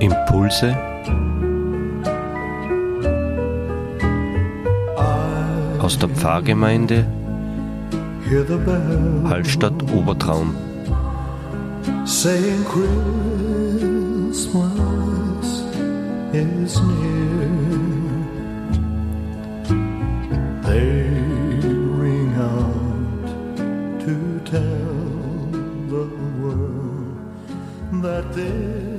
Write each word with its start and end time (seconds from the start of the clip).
Impulse 0.00 0.74
aus 5.78 5.98
der 5.98 6.08
Pfarrgemeinde 6.08 7.04
Hallstatt 9.28 9.74
Obertraum. 9.92 10.54
They 12.22 12.60
that 28.02 28.34
this 28.34 28.38
is 28.40 28.40
the 28.40 28.40
season. 28.40 28.89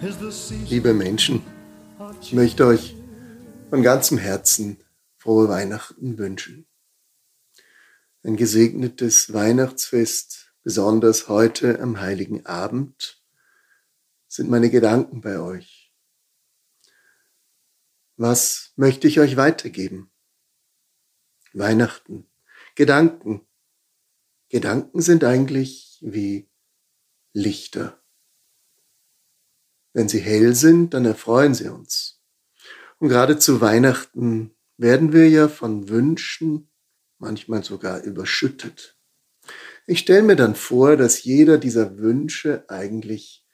Liebe 0.00 0.94
Menschen, 0.94 1.42
ich 2.20 2.32
möchte 2.32 2.66
euch 2.66 2.94
von 3.68 3.82
ganzem 3.82 4.16
Herzen 4.16 4.84
frohe 5.16 5.48
Weihnachten 5.48 6.18
wünschen. 6.18 6.68
Ein 8.22 8.36
gesegnetes 8.36 9.32
Weihnachtsfest, 9.32 10.54
besonders 10.62 11.28
heute 11.28 11.80
am 11.80 11.98
heiligen 12.00 12.46
Abend, 12.46 13.20
sind 14.28 14.48
meine 14.48 14.70
Gedanken 14.70 15.20
bei 15.20 15.40
euch. 15.40 15.92
Was 18.16 18.72
möchte 18.76 19.08
ich 19.08 19.18
euch 19.18 19.36
weitergeben? 19.36 20.12
Weihnachten, 21.54 22.30
Gedanken. 22.76 23.48
Gedanken 24.48 25.00
sind 25.02 25.24
eigentlich 25.24 25.98
wie 26.02 26.48
Lichter. 27.32 28.00
Wenn 29.92 30.08
sie 30.08 30.20
hell 30.20 30.54
sind, 30.54 30.94
dann 30.94 31.04
erfreuen 31.04 31.54
sie 31.54 31.68
uns. 31.68 32.20
Und 32.98 33.08
gerade 33.08 33.38
zu 33.38 33.60
Weihnachten 33.60 34.54
werden 34.76 35.12
wir 35.12 35.28
ja 35.28 35.48
von 35.48 35.88
Wünschen, 35.88 36.70
manchmal 37.18 37.64
sogar 37.64 38.02
überschüttet. 38.02 38.96
Ich 39.86 40.00
stelle 40.00 40.22
mir 40.22 40.36
dann 40.36 40.54
vor, 40.54 40.96
dass 40.96 41.24
jeder 41.24 41.58
dieser 41.58 41.98
Wünsche 41.98 42.64
eigentlich 42.68 43.46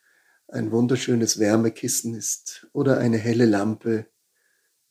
ein 0.48 0.70
wunderschönes 0.70 1.38
Wärmekissen 1.38 2.14
ist 2.14 2.66
oder 2.72 2.98
eine 2.98 3.18
helle 3.18 3.46
Lampe, 3.46 4.06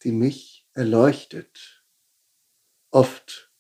die 0.03 0.11
mich 0.11 0.67
erleuchtet. 0.73 1.83
Oft 2.89 3.51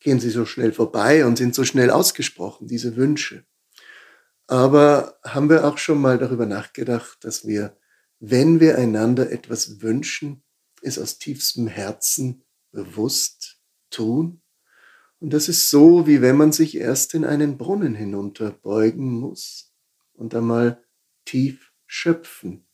gehen 0.00 0.20
sie 0.20 0.30
so 0.30 0.44
schnell 0.44 0.72
vorbei 0.72 1.24
und 1.24 1.36
sind 1.36 1.54
so 1.54 1.64
schnell 1.64 1.90
ausgesprochen, 1.90 2.68
diese 2.68 2.96
Wünsche. 2.96 3.44
Aber 4.48 5.18
haben 5.24 5.50
wir 5.50 5.66
auch 5.66 5.76
schon 5.76 6.00
mal 6.00 6.18
darüber 6.18 6.46
nachgedacht, 6.46 7.22
dass 7.22 7.46
wir, 7.46 7.76
wenn 8.18 8.60
wir 8.60 8.78
einander 8.78 9.30
etwas 9.30 9.82
wünschen, 9.82 10.42
es 10.82 10.98
aus 10.98 11.18
tiefstem 11.18 11.68
Herzen 11.68 12.42
bewusst 12.72 13.60
tun? 13.90 14.40
Und 15.20 15.34
das 15.34 15.50
ist 15.50 15.68
so, 15.68 16.06
wie 16.06 16.22
wenn 16.22 16.36
man 16.36 16.52
sich 16.52 16.76
erst 16.76 17.12
in 17.12 17.26
einen 17.26 17.58
Brunnen 17.58 17.94
hinunterbeugen 17.94 19.10
muss 19.10 19.74
und 20.14 20.34
einmal 20.34 20.82
tief 21.26 21.72
schöpfen. 21.84 22.66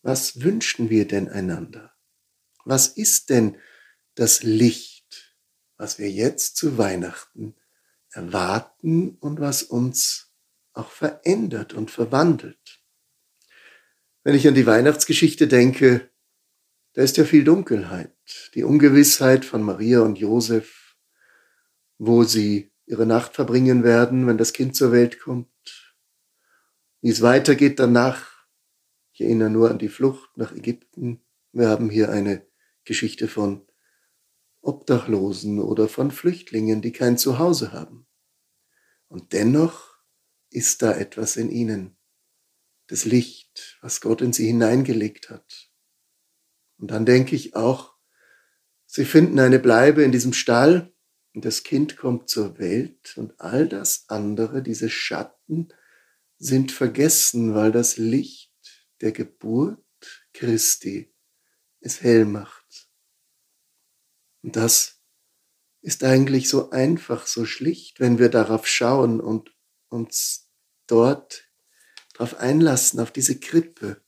Was 0.00 0.40
wünschen 0.40 0.88
wir 0.88 1.06
denn 1.06 1.28
einander? 1.28 1.92
Was 2.64 2.88
ist 2.88 3.28
denn 3.28 3.58
das 4.14 4.42
Licht, 4.42 5.36
was 5.76 5.98
wir 5.98 6.10
jetzt 6.10 6.56
zu 6.56 6.78
Weihnachten 6.78 7.56
erwarten 8.10 9.18
und 9.20 9.40
was 9.40 9.62
uns 9.62 10.33
auch 10.74 10.90
verändert 10.90 11.72
und 11.72 11.90
verwandelt? 11.90 12.82
Wenn 14.22 14.34
ich 14.34 14.46
an 14.46 14.54
die 14.54 14.66
Weihnachtsgeschichte 14.66 15.48
denke, 15.48 16.10
da 16.94 17.02
ist 17.02 17.16
ja 17.16 17.24
viel 17.24 17.44
Dunkelheit, 17.44 18.12
die 18.54 18.64
Ungewissheit 18.64 19.44
von 19.44 19.62
Maria 19.62 20.00
und 20.00 20.18
Josef, 20.18 20.96
wo 21.98 22.24
sie 22.24 22.72
ihre 22.86 23.06
Nacht 23.06 23.34
verbringen 23.34 23.82
werden, 23.84 24.26
wenn 24.26 24.38
das 24.38 24.52
Kind 24.52 24.76
zur 24.76 24.92
Welt 24.92 25.20
kommt, 25.20 25.48
wie 27.00 27.10
es 27.10 27.22
weitergeht 27.22 27.78
danach. 27.78 28.46
Ich 29.12 29.20
erinnere 29.20 29.50
nur 29.50 29.70
an 29.70 29.78
die 29.78 29.88
Flucht 29.88 30.36
nach 30.36 30.52
Ägypten. 30.52 31.24
Wir 31.52 31.68
haben 31.68 31.90
hier 31.90 32.10
eine 32.10 32.46
Geschichte 32.84 33.28
von 33.28 33.66
Obdachlosen 34.60 35.60
oder 35.60 35.88
von 35.88 36.10
Flüchtlingen, 36.10 36.80
die 36.80 36.92
kein 36.92 37.18
Zuhause 37.18 37.72
haben. 37.72 38.06
Und 39.08 39.32
dennoch 39.32 39.93
ist 40.54 40.82
da 40.82 40.92
etwas 40.92 41.36
in 41.36 41.50
ihnen, 41.50 41.96
das 42.86 43.04
Licht, 43.04 43.78
was 43.80 44.00
Gott 44.00 44.20
in 44.20 44.32
sie 44.32 44.46
hineingelegt 44.46 45.30
hat. 45.30 45.70
Und 46.78 46.90
dann 46.90 47.04
denke 47.04 47.34
ich 47.34 47.56
auch, 47.56 47.94
sie 48.86 49.04
finden 49.04 49.38
eine 49.40 49.58
Bleibe 49.58 50.02
in 50.02 50.12
diesem 50.12 50.32
Stall 50.32 50.94
und 51.34 51.44
das 51.44 51.64
Kind 51.64 51.96
kommt 51.96 52.28
zur 52.28 52.58
Welt 52.58 53.14
und 53.16 53.40
all 53.40 53.68
das 53.68 54.04
andere, 54.08 54.62
diese 54.62 54.90
Schatten, 54.90 55.68
sind 56.38 56.72
vergessen, 56.72 57.54
weil 57.54 57.72
das 57.72 57.96
Licht 57.96 58.52
der 59.00 59.12
Geburt 59.12 59.80
Christi 60.32 61.12
es 61.80 62.02
hell 62.02 62.24
macht. 62.24 62.88
Und 64.42 64.56
das 64.56 65.00
ist 65.80 66.04
eigentlich 66.04 66.48
so 66.48 66.70
einfach, 66.70 67.26
so 67.26 67.44
schlicht, 67.44 67.98
wenn 67.98 68.18
wir 68.18 68.28
darauf 68.28 68.66
schauen 68.66 69.20
und 69.20 69.54
uns 69.88 70.43
dort 70.86 71.48
darauf 72.14 72.38
einlassen, 72.38 73.00
auf 73.00 73.10
diese 73.10 73.38
Krippe, 73.38 74.00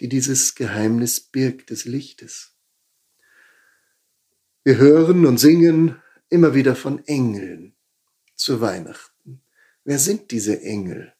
die 0.00 0.08
dieses 0.08 0.54
Geheimnis 0.54 1.20
birgt 1.20 1.70
des 1.70 1.84
Lichtes. 1.84 2.56
Wir 4.62 4.78
hören 4.78 5.26
und 5.26 5.38
singen 5.38 6.00
immer 6.30 6.54
wieder 6.54 6.74
von 6.74 7.04
Engeln 7.06 7.76
zu 8.34 8.60
Weihnachten. 8.60 9.42
Wer 9.84 9.98
sind 9.98 10.30
diese 10.30 10.62
Engel? 10.62 11.14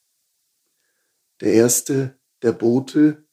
Der 1.40 1.52
erste, 1.52 2.18
der 2.42 2.52
Bote, 2.52 3.26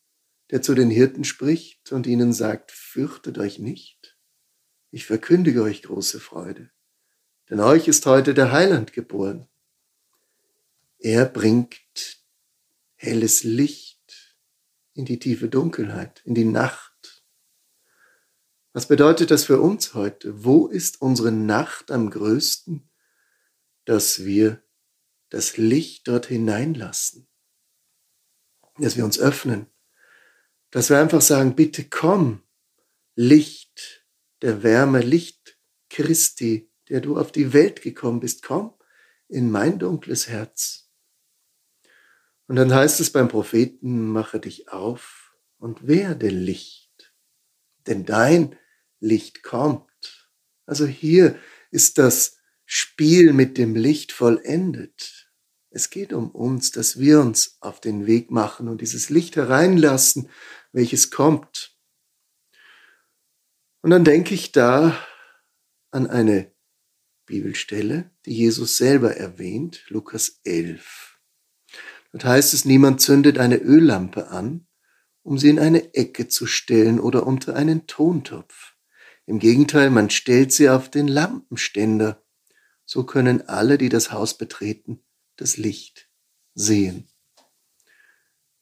der 0.49 0.61
zu 0.61 0.75
den 0.75 0.89
Hirten 0.89 1.23
spricht 1.23 1.91
und 1.91 2.07
ihnen 2.07 2.33
sagt, 2.33 2.71
fürchtet 2.71 3.37
euch 3.37 3.57
nicht. 3.57 4.17
Ich 4.89 5.05
verkündige 5.05 5.63
euch 5.63 5.83
große 5.83 6.19
Freude, 6.19 6.69
denn 7.49 7.61
euch 7.61 7.87
ist 7.87 8.05
heute 8.05 8.33
der 8.33 8.51
Heiland 8.51 8.91
geboren. 8.91 9.47
Er 11.01 11.25
bringt 11.25 12.21
helles 12.95 13.43
Licht 13.43 14.37
in 14.93 15.05
die 15.05 15.19
tiefe 15.19 15.49
Dunkelheit, 15.49 16.21
in 16.25 16.35
die 16.35 16.45
Nacht. 16.45 17.25
Was 18.73 18.87
bedeutet 18.87 19.31
das 19.31 19.45
für 19.45 19.59
uns 19.59 19.93
heute? 19.93 20.45
Wo 20.45 20.67
ist 20.67 21.01
unsere 21.01 21.31
Nacht 21.31 21.91
am 21.91 22.09
größten, 22.09 22.89
dass 23.85 24.23
wir 24.23 24.63
das 25.29 25.57
Licht 25.57 26.07
dort 26.07 26.27
hineinlassen? 26.27 27.27
dass 28.77 28.97
wir 28.97 29.05
uns 29.05 29.19
öffnen, 29.19 29.67
dass 30.71 30.89
wir 30.89 30.99
einfach 30.99 31.21
sagen, 31.21 31.55
bitte 31.55 31.83
komm, 31.83 32.43
Licht 33.15 34.05
der 34.41 34.63
Wärme, 34.63 35.01
Licht 35.01 35.57
Christi, 35.89 36.71
der 36.89 37.01
du 37.01 37.17
auf 37.17 37.31
die 37.31 37.53
Welt 37.53 37.81
gekommen 37.81 38.19
bist, 38.19 38.43
komm 38.43 38.73
in 39.27 39.51
mein 39.51 39.79
dunkles 39.79 40.27
Herz. 40.27 40.90
Und 42.51 42.57
dann 42.57 42.73
heißt 42.73 42.99
es 42.99 43.13
beim 43.13 43.29
Propheten, 43.29 44.09
mache 44.09 44.37
dich 44.37 44.67
auf 44.67 45.37
und 45.57 45.87
werde 45.87 46.27
Licht, 46.27 47.15
denn 47.87 48.03
dein 48.03 48.57
Licht 48.99 49.41
kommt. 49.41 50.29
Also 50.65 50.85
hier 50.85 51.39
ist 51.69 51.97
das 51.97 52.39
Spiel 52.65 53.31
mit 53.31 53.57
dem 53.57 53.73
Licht 53.73 54.11
vollendet. 54.11 55.31
Es 55.69 55.91
geht 55.91 56.11
um 56.11 56.29
uns, 56.29 56.71
dass 56.71 56.99
wir 56.99 57.21
uns 57.21 57.55
auf 57.61 57.79
den 57.79 58.05
Weg 58.05 58.31
machen 58.31 58.67
und 58.67 58.81
dieses 58.81 59.09
Licht 59.09 59.37
hereinlassen, 59.37 60.27
welches 60.73 61.09
kommt. 61.09 61.77
Und 63.81 63.91
dann 63.91 64.03
denke 64.03 64.33
ich 64.33 64.51
da 64.51 65.01
an 65.89 66.05
eine 66.05 66.51
Bibelstelle, 67.25 68.11
die 68.25 68.33
Jesus 68.33 68.75
selber 68.75 69.15
erwähnt, 69.15 69.85
Lukas 69.87 70.41
11. 70.43 71.11
Dort 72.11 72.25
heißt 72.25 72.53
es, 72.53 72.65
niemand 72.65 73.01
zündet 73.01 73.37
eine 73.37 73.57
Öllampe 73.57 74.29
an, 74.29 74.67
um 75.23 75.37
sie 75.37 75.49
in 75.49 75.59
eine 75.59 75.93
Ecke 75.93 76.27
zu 76.27 76.45
stellen 76.45 76.99
oder 76.99 77.25
unter 77.25 77.55
einen 77.55 77.87
Tontopf. 77.87 78.75
Im 79.25 79.39
Gegenteil, 79.39 79.89
man 79.89 80.09
stellt 80.09 80.51
sie 80.51 80.69
auf 80.69 80.89
den 80.89 81.07
Lampenständer. 81.07 82.23
So 82.85 83.05
können 83.05 83.47
alle, 83.47 83.77
die 83.77 83.89
das 83.89 84.11
Haus 84.11 84.37
betreten, 84.37 85.03
das 85.37 85.57
Licht 85.57 86.09
sehen. 86.53 87.07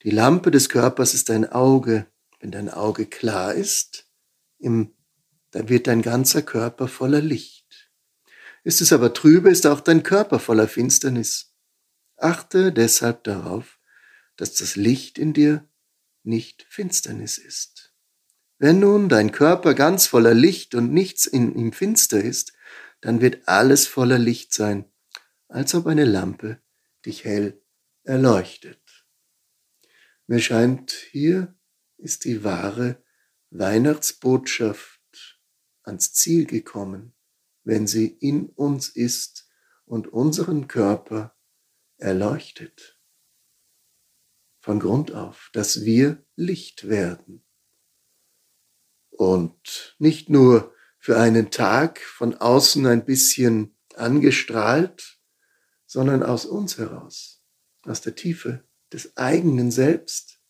Die 0.03 0.11
Lampe 0.11 0.51
des 0.51 0.69
Körpers 0.69 1.13
ist 1.13 1.29
dein 1.29 1.51
Auge. 1.51 2.05
Wenn 2.39 2.51
dein 2.51 2.69
Auge 2.69 3.05
klar 3.05 3.53
ist, 3.53 4.09
im, 4.59 4.93
dann 5.51 5.67
wird 5.67 5.87
dein 5.87 6.01
ganzer 6.01 6.41
Körper 6.41 6.87
voller 6.87 7.21
Licht. 7.21 7.91
Ist 8.63 8.81
es 8.81 8.93
aber 8.93 9.13
trübe, 9.13 9.49
ist 9.49 9.65
auch 9.65 9.81
dein 9.81 10.03
Körper 10.03 10.39
voller 10.39 10.67
Finsternis. 10.67 11.48
Achte 12.21 12.71
deshalb 12.71 13.23
darauf, 13.23 13.79
dass 14.35 14.55
das 14.55 14.75
Licht 14.75 15.17
in 15.17 15.33
dir 15.33 15.67
nicht 16.23 16.65
Finsternis 16.69 17.37
ist. 17.37 17.93
Wenn 18.57 18.79
nun 18.79 19.07
dein 19.07 19.31
Körper 19.31 19.73
ganz 19.73 20.05
voller 20.07 20.33
Licht 20.33 20.75
und 20.75 20.91
nichts 20.91 21.25
in 21.25 21.55
ihm 21.55 21.71
finster 21.71 22.21
ist, 22.21 22.53
dann 23.01 23.21
wird 23.21 23.47
alles 23.47 23.87
voller 23.87 24.19
Licht 24.19 24.53
sein, 24.53 24.85
als 25.47 25.73
ob 25.73 25.87
eine 25.87 26.03
Lampe 26.03 26.61
dich 27.05 27.23
hell 27.23 27.61
erleuchtet. 28.03 29.05
Mir 30.27 30.39
scheint, 30.39 30.91
hier 30.91 31.55
ist 31.97 32.25
die 32.25 32.43
wahre 32.43 33.01
Weihnachtsbotschaft 33.49 35.39
ans 35.83 36.13
Ziel 36.13 36.45
gekommen, 36.45 37.13
wenn 37.63 37.87
sie 37.87 38.07
in 38.07 38.47
uns 38.49 38.89
ist 38.89 39.49
und 39.85 40.07
unseren 40.07 40.67
Körper 40.67 41.35
erleuchtet. 41.99 42.99
Von 44.61 44.79
Grund 44.79 45.13
auf, 45.13 45.49
dass 45.53 45.85
wir 45.85 46.25
Licht 46.35 46.89
werden. 46.89 47.45
Und 49.09 49.95
nicht 49.99 50.29
nur 50.29 50.73
für 50.97 51.19
einen 51.19 51.49
Tag 51.51 51.99
von 51.99 52.35
außen 52.35 52.85
ein 52.85 53.05
bisschen 53.05 53.77
angestrahlt, 53.95 55.19
sondern 55.85 56.23
aus 56.23 56.45
uns 56.45 56.77
heraus, 56.77 57.43
aus 57.83 58.01
der 58.01 58.15
Tiefe 58.15 58.67
des 58.91 59.15
eigenen 59.17 59.71
Selbst, 59.71 60.41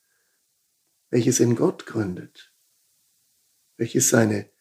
welches 1.10 1.40
in 1.40 1.56
Gott 1.56 1.86
gründet, 1.86 2.54
welches 3.78 4.10
seine 4.10 4.52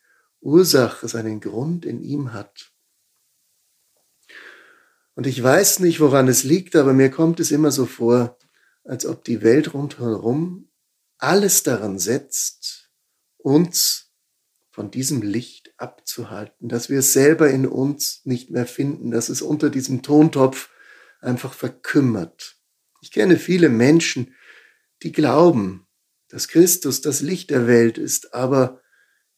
Ursache, 0.41 1.09
seinen 1.09 1.41
Grund 1.41 1.85
in 1.85 2.01
ihm 2.01 2.33
hat. 2.33 2.73
Und 5.19 5.27
ich 5.27 5.43
weiß 5.43 5.81
nicht, 5.81 5.99
woran 5.99 6.29
es 6.29 6.45
liegt, 6.45 6.77
aber 6.77 6.93
mir 6.93 7.11
kommt 7.11 7.41
es 7.41 7.51
immer 7.51 7.73
so 7.73 7.87
vor, 7.87 8.39
als 8.85 9.05
ob 9.05 9.25
die 9.25 9.43
Welt 9.43 9.75
rundherum 9.75 10.71
alles 11.17 11.65
daran 11.65 11.99
setzt, 11.99 12.93
uns 13.37 14.13
von 14.71 14.93
diesem 14.93 15.23
Licht 15.23 15.75
abzuhalten, 15.77 16.69
dass 16.69 16.89
wir 16.89 17.01
es 17.01 17.13
selber 17.13 17.51
in 17.51 17.67
uns 17.67 18.21
nicht 18.27 18.51
mehr 18.51 18.65
finden, 18.65 19.11
dass 19.11 19.29
es 19.29 19.43
unter 19.43 19.71
diesem 19.71 20.03
Tontopf 20.03 20.71
einfach 21.21 21.53
verkümmert. 21.53 22.57
Ich 23.01 23.11
kenne 23.11 23.39
viele 23.39 23.71
Menschen, 23.71 24.37
die 25.03 25.11
glauben, 25.11 25.89
dass 26.29 26.47
Christus 26.47 27.01
das 27.01 27.23
Licht 27.23 27.51
der 27.51 27.67
Welt 27.67 27.99
ist, 27.99 28.35
aber 28.35 28.81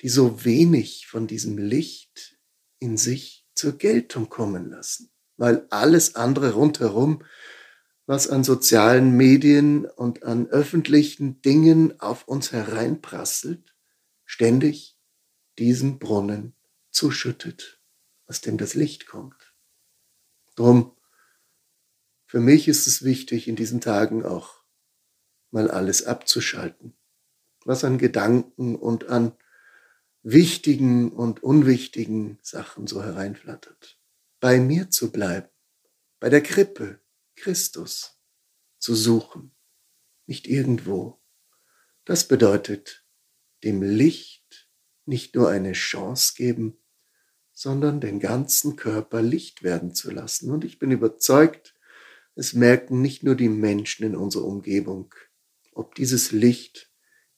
die 0.03 0.11
so 0.11 0.44
wenig 0.44 1.06
von 1.06 1.26
diesem 1.26 1.56
Licht 1.56 2.38
in 2.81 2.99
sich 2.99 3.47
zur 3.55 3.79
Geltung 3.79 4.29
kommen 4.29 4.69
lassen, 4.69 5.11
weil 5.40 5.66
alles 5.70 6.16
andere 6.16 6.52
rundherum, 6.52 7.25
was 8.04 8.28
an 8.28 8.44
sozialen 8.44 9.16
Medien 9.16 9.87
und 9.87 10.22
an 10.22 10.46
öffentlichen 10.48 11.40
Dingen 11.40 11.98
auf 11.98 12.28
uns 12.28 12.52
hereinprasselt, 12.52 13.75
ständig 14.26 14.98
diesen 15.58 15.98
Brunnen 15.98 16.54
zuschüttet, 16.90 17.81
aus 18.26 18.42
dem 18.42 18.58
das 18.58 18.75
Licht 18.75 19.06
kommt. 19.06 19.54
Drum, 20.56 20.94
für 22.26 22.40
mich 22.40 22.69
ist 22.69 22.87
es 22.87 23.02
wichtig, 23.02 23.48
in 23.48 23.56
diesen 23.56 23.81
Tagen 23.81 24.26
auch 24.26 24.62
mal 25.50 25.70
alles 25.70 26.04
abzuschalten, 26.04 26.92
was 27.64 27.82
an 27.82 27.96
Gedanken 27.96 28.76
und 28.76 29.08
an 29.08 29.32
wichtigen 30.22 31.10
und 31.12 31.42
unwichtigen 31.42 32.38
Sachen 32.42 32.87
so 32.87 33.02
hereinflattert. 33.02 34.00
Bei 34.40 34.58
mir 34.58 34.88
zu 34.88 35.12
bleiben, 35.12 35.50
bei 36.19 36.31
der 36.31 36.42
Krippe, 36.42 37.02
Christus 37.37 38.19
zu 38.78 38.94
suchen, 38.94 39.54
nicht 40.26 40.46
irgendwo. 40.46 41.20
Das 42.06 42.26
bedeutet 42.26 43.04
dem 43.64 43.82
Licht 43.82 44.70
nicht 45.04 45.34
nur 45.34 45.50
eine 45.50 45.72
Chance 45.72 46.32
geben, 46.37 46.78
sondern 47.52 48.00
den 48.00 48.19
ganzen 48.19 48.76
Körper 48.76 49.20
Licht 49.20 49.62
werden 49.62 49.94
zu 49.94 50.10
lassen. 50.10 50.50
Und 50.50 50.64
ich 50.64 50.78
bin 50.78 50.90
überzeugt, 50.90 51.76
es 52.34 52.54
merken 52.54 53.02
nicht 53.02 53.22
nur 53.22 53.34
die 53.34 53.50
Menschen 53.50 54.06
in 54.06 54.16
unserer 54.16 54.44
Umgebung, 54.44 55.14
ob 55.72 55.94
dieses 55.94 56.32
Licht 56.32 56.90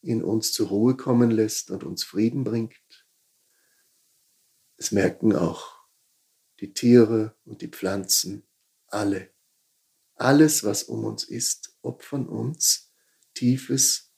in 0.02 0.22
uns 0.22 0.52
zur 0.52 0.68
Ruhe 0.68 0.96
kommen 0.96 1.32
lässt 1.32 1.72
und 1.72 1.82
uns 1.82 2.04
Frieden 2.04 2.44
bringt. 2.44 3.06
Es 4.76 4.92
merken 4.92 5.34
auch 5.34 5.81
die 6.62 6.72
Tiere 6.72 7.36
und 7.44 7.60
die 7.60 7.68
Pflanzen, 7.68 8.44
alle. 8.86 9.30
Alles, 10.14 10.62
was 10.62 10.84
um 10.84 11.04
uns 11.04 11.24
ist, 11.24 11.76
ob 11.82 12.04
von 12.04 12.28
uns 12.28 12.92
tiefes, 13.34 14.12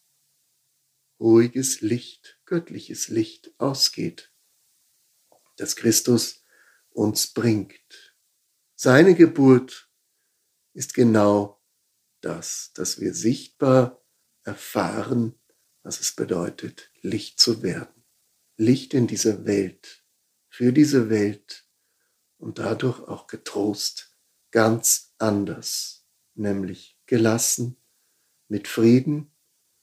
ruhiges 1.19 1.81
Licht, 1.81 2.39
göttliches 2.45 3.09
Licht 3.09 3.55
ausgeht, 3.57 4.31
das 5.57 5.75
Christus 5.75 6.45
uns 6.91 7.29
bringt. 7.29 8.15
Seine 8.75 9.15
Geburt 9.15 9.91
ist 10.75 10.93
genau 10.93 11.63
das, 12.21 12.73
dass 12.75 13.01
wir 13.01 13.15
sichtbar 13.15 14.05
erfahren, 14.43 15.41
was 15.83 15.99
es 16.01 16.13
bedeutet, 16.13 16.91
Licht 17.01 17.41
zu 17.41 17.63
werden. 17.63 18.05
Licht 18.57 18.93
in 18.93 19.07
dieser 19.07 19.47
Welt, 19.47 20.05
für 20.49 20.73
diese 20.73 21.09
Welt 21.09 21.64
und 22.45 22.59
dadurch 22.59 23.01
auch 23.09 23.27
getrost 23.27 24.15
ganz 24.51 25.15
anders, 25.17 26.07
nämlich 26.35 27.01
gelassen, 27.07 27.79
mit 28.49 28.69
Frieden 28.69 29.35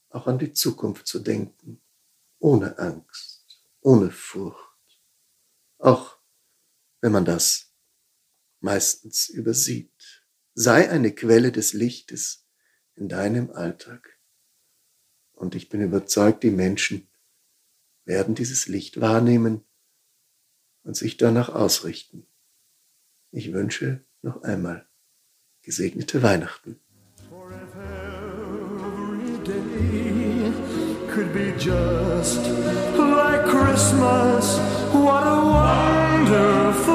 auch 0.10 0.28
an 0.28 0.38
die 0.38 0.54
Zukunft 0.54 1.08
zu 1.08 1.18
denken, 1.18 1.82
ohne 2.38 2.78
Angst, 2.78 3.66
ohne 3.80 4.12
Furcht, 4.12 5.02
auch 5.80 6.20
wenn 7.00 7.12
man 7.12 7.26
das 7.26 7.74
meistens 8.60 9.28
übersieht. 9.28 10.24
Sei 10.54 10.88
eine 10.88 11.16
Quelle 11.16 11.52
des 11.52 11.74
Lichtes 11.74 12.46
in 12.94 13.10
deinem 13.10 13.50
Alltag. 13.50 14.20
Und 15.32 15.56
ich 15.56 15.70
bin 15.70 15.82
überzeugt, 15.82 16.44
die 16.44 16.52
Menschen 16.52 17.10
werden 18.06 18.36
dieses 18.36 18.68
Licht 18.68 19.02
wahrnehmen 19.02 19.66
und 20.84 20.96
sich 20.96 21.18
danach 21.18 21.50
ausrichten. 21.50 22.28
Ich 23.32 23.54
wünsche 23.54 24.04
noch 24.22 24.44
einmal 24.44 24.86
gesegnete 25.62 26.22
Weihnachten. 26.22 26.80
could 31.14 31.34
be 31.34 31.52
just 31.60 32.40
like 32.98 33.46
Christmas. 33.46 34.58
What 34.94 35.24
a 35.28 35.40
wonderful 35.58 36.91